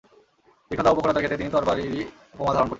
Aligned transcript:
তীক্ষ্মতা 0.71 0.91
ও 0.91 0.95
প্রখরতার 0.95 1.21
ক্ষেত্রে 1.21 1.39
তিনি 1.39 1.49
তরবারীরই 1.51 2.01
উপমা 2.35 2.51
ধারণ 2.53 2.57
করতেন। 2.57 2.69